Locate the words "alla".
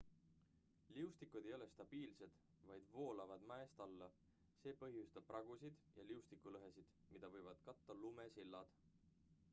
3.87-4.09